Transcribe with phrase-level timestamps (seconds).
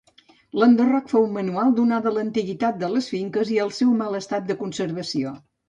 [0.61, 5.39] L'enderroc fou manual donada l'antiguitat de les finques i el seu mal estat de conservació.